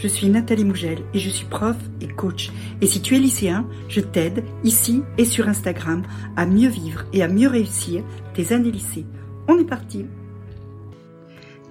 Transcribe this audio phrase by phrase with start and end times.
[0.00, 2.50] je suis Nathalie Mougel et je suis prof et coach.
[2.80, 6.02] Et si tu es lycéen, je t'aide ici et sur Instagram
[6.36, 9.06] à mieux vivre et à mieux réussir tes années lycée.
[9.48, 10.06] On est parti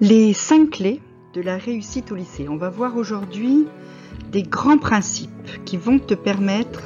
[0.00, 1.00] Les cinq clés
[1.34, 2.48] de la réussite au lycée.
[2.48, 3.66] On va voir aujourd'hui
[4.30, 6.82] des grands principes qui vont te permettre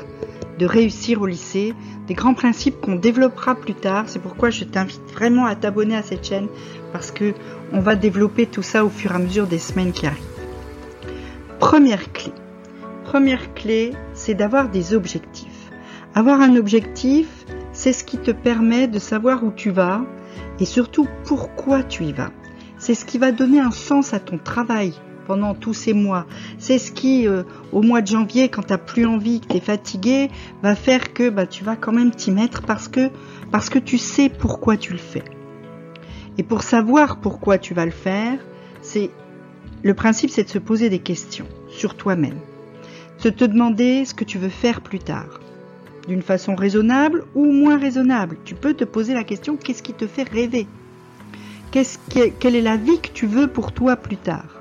[0.59, 1.75] de réussir au lycée,
[2.07, 4.05] des grands principes qu'on développera plus tard.
[4.07, 6.47] C'est pourquoi je t'invite vraiment à t'abonner à cette chaîne
[6.93, 7.35] parce que
[7.73, 10.32] on va développer tout ça au fur et à mesure des semaines qui arrivent.
[11.73, 12.35] Première clé.
[13.03, 15.71] Première clé, c'est d'avoir des objectifs.
[16.15, 20.05] Avoir un objectif, c'est ce qui te permet de savoir où tu vas
[20.61, 22.31] et surtout pourquoi tu y vas.
[22.77, 24.93] C'est ce qui va donner un sens à ton travail
[25.27, 26.27] pendant tous ces mois.
[26.59, 29.57] C'est ce qui, euh, au mois de janvier, quand tu n'as plus envie, que tu
[29.57, 30.29] es fatigué,
[30.63, 33.09] va faire que bah, tu vas quand même t'y mettre parce que,
[33.51, 35.25] parce que tu sais pourquoi tu le fais.
[36.37, 38.39] Et pour savoir pourquoi tu vas le faire,
[38.83, 39.11] c'est
[39.83, 42.39] le principe, c'est de se poser des questions sur toi-même.
[43.25, 45.41] De te demander ce que tu veux faire plus tard.
[46.07, 48.37] D'une façon raisonnable ou moins raisonnable.
[48.45, 50.67] Tu peux te poser la question qu'est-ce qui te fait rêver?
[51.71, 54.61] Quelle est la vie que tu veux pour toi plus tard?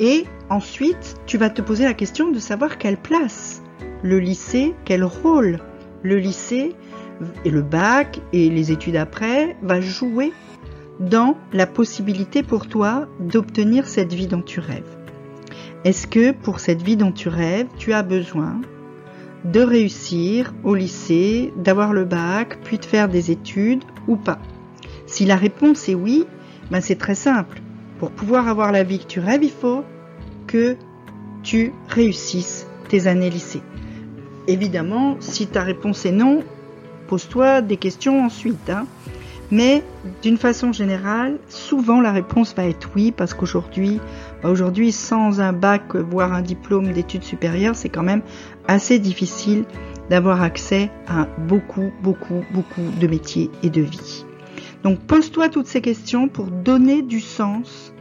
[0.00, 3.62] Et ensuite, tu vas te poser la question de savoir quelle place
[4.02, 5.60] le lycée, quel rôle
[6.02, 6.74] le lycée
[7.44, 10.32] et le bac et les études après va jouer
[10.98, 14.96] dans la possibilité pour toi d'obtenir cette vie dont tu rêves.
[15.84, 18.60] Est-ce que pour cette vie dont tu rêves, tu as besoin
[19.44, 24.38] de réussir au lycée, d'avoir le bac, puis de faire des études ou pas?
[25.06, 26.24] Si la réponse est oui,
[26.70, 27.60] ben c'est très simple.
[27.98, 29.84] Pour pouvoir avoir la vie que tu rêves, il faut
[30.46, 30.76] que
[31.42, 33.62] tu réussisses tes années lycée.
[34.46, 36.44] Évidemment, si ta réponse est non,
[37.08, 38.70] pose-toi des questions ensuite.
[38.70, 38.86] Hein.
[39.52, 39.84] Mais
[40.22, 44.00] d'une façon générale, souvent la réponse va être oui, parce qu'aujourd'hui,
[44.42, 44.54] bah,
[44.90, 48.22] sans un bac, voire un diplôme d'études supérieures, c'est quand même
[48.66, 49.66] assez difficile
[50.08, 54.24] d'avoir accès à beaucoup, beaucoup, beaucoup de métiers et de vie.
[54.84, 57.92] Donc pose-toi toutes ces questions pour donner du sens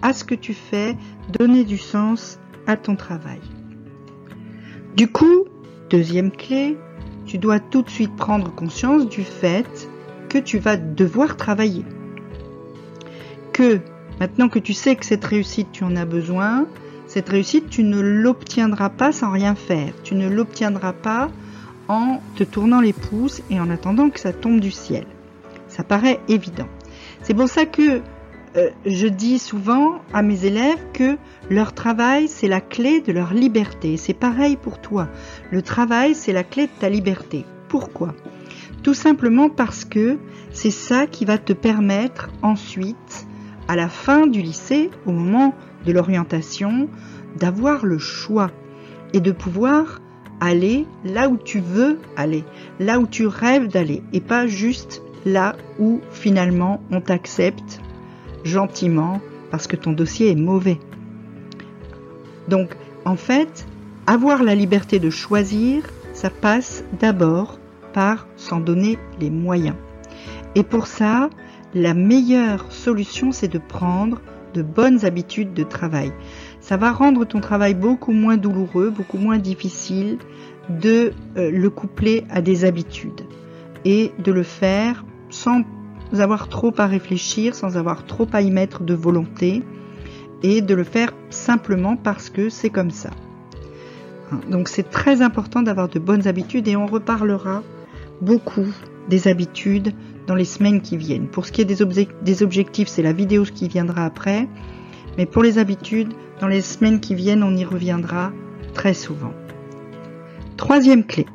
[0.00, 0.96] à ce que tu fais,
[1.38, 3.40] donner du sens à ton travail.
[4.96, 5.44] Du coup,
[5.90, 6.78] deuxième clé,
[7.26, 9.90] tu dois tout de suite prendre conscience du fait
[10.28, 11.84] que tu vas devoir travailler.
[13.52, 13.80] Que
[14.20, 16.66] maintenant que tu sais que cette réussite, tu en as besoin,
[17.06, 19.92] cette réussite, tu ne l'obtiendras pas sans rien faire.
[20.02, 21.30] Tu ne l'obtiendras pas
[21.88, 25.06] en te tournant les pouces et en attendant que ça tombe du ciel.
[25.68, 26.68] Ça paraît évident.
[27.22, 28.00] C'est pour ça que
[28.56, 31.16] euh, je dis souvent à mes élèves que
[31.50, 33.96] leur travail, c'est la clé de leur liberté.
[33.96, 35.08] C'est pareil pour toi.
[35.50, 37.44] Le travail, c'est la clé de ta liberté.
[37.68, 38.14] Pourquoi?
[38.86, 40.16] Tout simplement parce que
[40.52, 43.26] c'est ça qui va te permettre ensuite,
[43.66, 46.88] à la fin du lycée, au moment de l'orientation,
[47.36, 48.52] d'avoir le choix
[49.12, 50.00] et de pouvoir
[50.38, 52.44] aller là où tu veux aller,
[52.78, 57.80] là où tu rêves d'aller, et pas juste là où finalement on t'accepte
[58.44, 59.20] gentiment
[59.50, 60.78] parce que ton dossier est mauvais.
[62.46, 63.66] Donc en fait,
[64.06, 65.82] avoir la liberté de choisir,
[66.12, 67.58] ça passe d'abord
[68.36, 69.76] s'en donner les moyens.
[70.54, 71.30] Et pour ça,
[71.74, 74.20] la meilleure solution, c'est de prendre
[74.54, 76.12] de bonnes habitudes de travail.
[76.60, 80.18] Ça va rendre ton travail beaucoup moins douloureux, beaucoup moins difficile
[80.68, 83.22] de euh, le coupler à des habitudes
[83.84, 85.62] et de le faire sans
[86.18, 89.62] avoir trop à réfléchir, sans avoir trop à y mettre de volonté
[90.42, 93.10] et de le faire simplement parce que c'est comme ça.
[94.50, 97.62] Donc c'est très important d'avoir de bonnes habitudes et on reparlera
[98.20, 98.66] beaucoup
[99.08, 99.92] des habitudes
[100.26, 101.28] dans les semaines qui viennent.
[101.28, 104.48] Pour ce qui est des, objectifs, c'est la vidéo qui viendra après.
[105.16, 108.32] Mais pour les habitudes, dans les semaines qui viennent, on y reviendra
[108.74, 109.32] très souvent.
[110.56, 111.26] Troisième clé.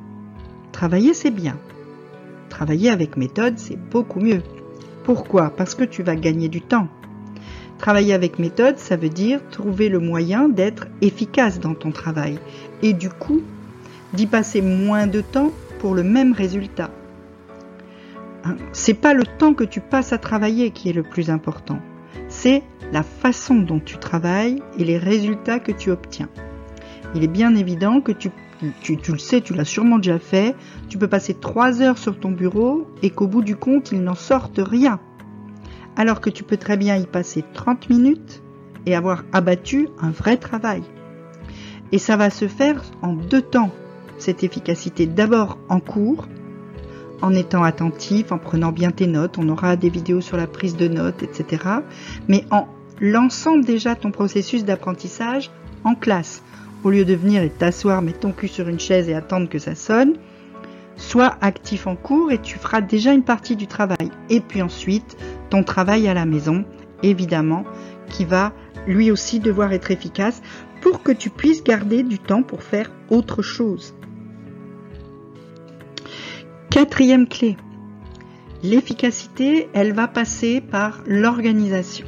[0.72, 1.58] Travailler, c'est bien.
[2.50, 4.44] Travailler avec méthode, c'est beaucoup mieux.
[5.04, 5.50] Pourquoi?
[5.50, 6.88] Parce que tu vas gagner du temps.
[7.78, 12.38] Travailler avec méthode, ça veut dire trouver le moyen d'être efficace dans ton travail
[12.84, 13.42] et du coup
[14.14, 15.52] d'y passer moins de temps
[15.90, 16.92] le même résultat.
[18.44, 21.80] Hein, c'est pas le temps que tu passes à travailler qui est le plus important,
[22.28, 26.30] c'est la façon dont tu travailles et les résultats que tu obtiens.
[27.16, 28.32] Il est bien évident que tu,
[28.62, 30.56] le sais, tu l'as sûrement déjà fait,
[30.88, 34.16] tu peux passer 3 heures sur ton bureau et qu'au bout du compte, il n'en
[34.16, 35.00] sorte rien.
[35.98, 38.42] Alors que tu peux très bien y passer 30 minutes
[38.86, 40.84] et avoir abattu un vrai travail.
[41.92, 43.72] Et ça va se faire en deux temps
[44.22, 46.28] cette efficacité d'abord en cours,
[47.22, 50.76] en étant attentif, en prenant bien tes notes, on aura des vidéos sur la prise
[50.76, 51.64] de notes, etc.
[52.28, 52.68] Mais en
[53.00, 55.52] lançant déjà ton processus d'apprentissage
[55.84, 56.44] en classe,
[56.84, 59.60] au lieu de venir et t'asseoir, mettre ton cul sur une chaise et attendre que
[59.60, 60.14] ça sonne,
[60.96, 64.12] sois actif en cours et tu feras déjà une partie du travail.
[64.30, 65.18] Et puis ensuite,
[65.50, 66.66] ton travail à la maison,
[67.04, 67.66] évidemment,
[68.10, 68.52] qui va
[68.88, 70.42] lui aussi devoir être efficace
[70.82, 73.94] pour que tu puisses garder du temps pour faire autre chose.
[76.72, 77.58] Quatrième clé,
[78.64, 82.08] l'efficacité, elle va passer par l'organisation.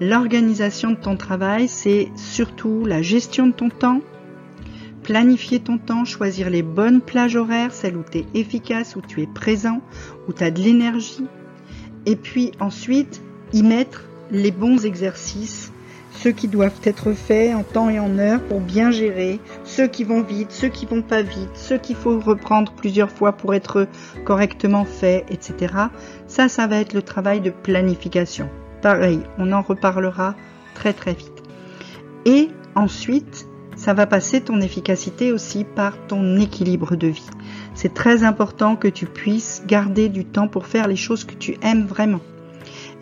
[0.00, 4.00] L'organisation de ton travail, c'est surtout la gestion de ton temps,
[5.04, 9.22] planifier ton temps, choisir les bonnes plages horaires, celles où tu es efficace, où tu
[9.22, 9.80] es présent,
[10.26, 11.26] où tu as de l'énergie,
[12.04, 15.72] et puis ensuite y mettre les bons exercices,
[16.14, 20.04] ceux qui doivent être faits en temps et en heure pour bien gérer, ceux qui
[20.04, 23.88] vont vite, ceux qui vont pas vite, ceux qu'il faut reprendre plusieurs fois pour être
[24.24, 25.74] correctement faits, etc.
[26.26, 28.48] Ça, ça va être le travail de planification.
[28.80, 30.34] Pareil, on en reparlera
[30.74, 31.42] très très vite.
[32.24, 33.46] Et ensuite,
[33.76, 37.30] ça va passer ton efficacité aussi par ton équilibre de vie.
[37.74, 41.56] C'est très important que tu puisses garder du temps pour faire les choses que tu
[41.62, 42.20] aimes vraiment.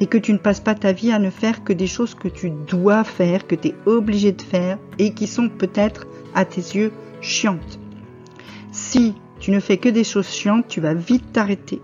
[0.02, 2.26] Et que tu ne passes pas ta vie à ne faire que des choses que
[2.26, 6.60] tu dois faire, que tu es obligé de faire et qui sont peut-être à tes
[6.60, 6.90] yeux
[7.20, 7.78] chiantes.
[8.72, 11.80] Si tu ne fais que des choses chiantes, tu vas vite t'arrêter.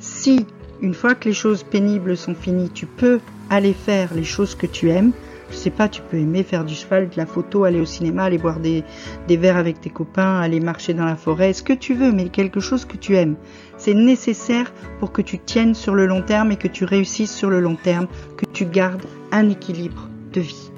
[0.00, 0.46] Si,
[0.82, 3.20] une fois que les choses pénibles sont finies, tu peux
[3.50, 5.12] aller faire les choses que tu aimes.
[5.50, 8.24] Je sais pas, tu peux aimer faire du cheval, de la photo, aller au cinéma,
[8.24, 8.84] aller boire des,
[9.26, 12.28] des verres avec tes copains, aller marcher dans la forêt, ce que tu veux, mais
[12.28, 13.36] quelque chose que tu aimes.
[13.76, 17.50] C'est nécessaire pour que tu tiennes sur le long terme et que tu réussisses sur
[17.50, 18.06] le long terme,
[18.36, 20.70] que tu gardes un équilibre de vie.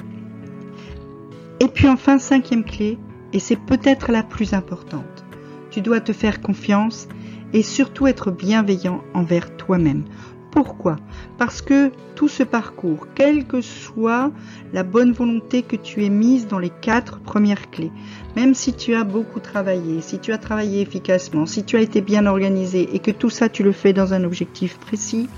[1.61, 2.99] Et puis enfin, cinquième clé,
[3.33, 5.25] et c'est peut-être la plus importante.
[5.71, 7.09] Tu dois te faire confiance
[7.53, 10.05] et surtout être bienveillant envers toi-même.
[10.53, 10.97] Pourquoi?
[11.39, 14.31] Parce que tout ce parcours, quelle que soit
[14.75, 17.91] la bonne volonté que tu aies mise dans les quatre premières clés,
[18.37, 22.03] même si tu as beaucoup travaillé, si tu as travaillé efficacement, si tu as été
[22.03, 25.31] bien organisé et que tout ça tu le fais dans un objectif précis,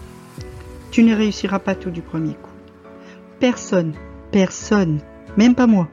[0.90, 2.50] tu ne réussiras pas tout du premier coup.
[3.38, 3.92] Personne,
[4.32, 4.98] personne,
[5.36, 5.88] même pas moi,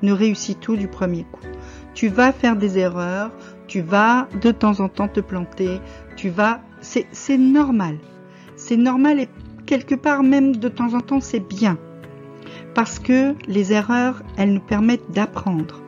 [0.00, 1.44] ne réussit tout du premier coup.
[1.92, 3.32] Tu vas faire des erreurs,
[3.66, 5.78] tu vas de temps en temps te planter,
[6.16, 6.62] tu vas...
[6.80, 7.98] C'est normal
[8.70, 9.28] c'est normal et
[9.66, 11.76] quelque part même de temps en temps c'est bien.
[12.72, 15.82] Parce que les erreurs, elles nous permettent d'apprendre.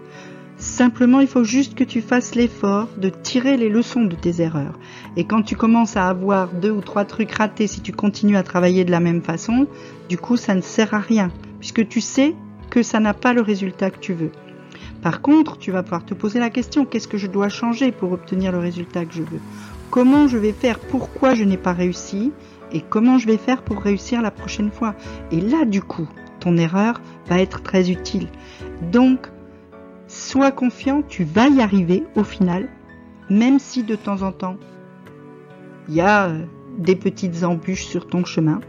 [0.56, 4.81] Simplement, il faut juste que tu fasses l'effort de tirer les leçons de tes erreurs.
[5.17, 8.43] Et quand tu commences à avoir deux ou trois trucs ratés, si tu continues à
[8.43, 9.69] travailler de la même façon,
[10.08, 11.31] du coup, ça ne sert à rien,
[11.61, 12.34] puisque tu sais
[12.69, 14.32] que ça n'a pas le résultat que tu veux.
[15.02, 18.11] Par contre, tu vas pouvoir te poser la question, qu'est-ce que je dois changer pour
[18.11, 19.40] obtenir le résultat que je veux?
[19.90, 20.81] Comment je vais faire?
[20.81, 22.32] Pourquoi je n'ai pas réussi?
[22.73, 24.95] Et comment je vais faire pour réussir la prochaine fois.
[25.31, 26.09] Et là, du coup,
[26.41, 28.29] ton erreur va être très utile.
[28.91, 29.29] Donc,
[30.09, 32.69] sois confiant, tu vas y arriver au final,
[33.31, 34.57] même si de temps en temps,
[35.89, 36.45] il y a euh,
[36.79, 38.61] des petites embûches sur ton chemin.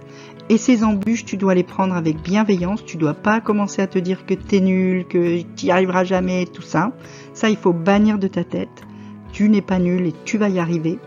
[0.50, 2.84] Et ces embûches, tu dois les prendre avec bienveillance.
[2.84, 6.04] Tu dois pas commencer à te dire que tu es nul, que tu n'y arriveras
[6.04, 6.92] jamais, tout ça.
[7.34, 8.84] Ça, il faut bannir de ta tête.
[9.32, 11.00] Tu n'es pas nul et tu vas y arriver.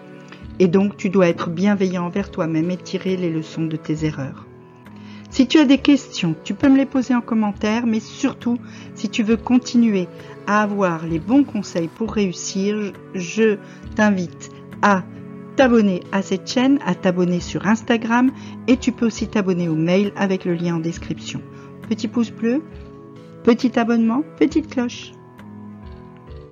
[0.59, 4.47] Et donc tu dois être bienveillant envers toi-même et tirer les leçons de tes erreurs.
[5.31, 8.59] Si tu as des questions, tu peux me les poser en commentaire, mais surtout,
[8.95, 10.09] si tu veux continuer
[10.47, 13.59] à avoir les bons conseils pour réussir, je
[13.97, 14.51] t'invite
[14.83, 15.03] à
[15.57, 18.31] t'abonner à cette chaîne, à t'abonner sur Instagram
[18.67, 21.43] et tu peux aussi t'abonner au mail avec le lien en description.
[21.89, 22.63] Petit pouce bleu,
[23.43, 25.13] petit abonnement, petite cloche.